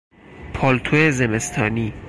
پالتو 0.53 1.11
زمستانی 1.11 1.93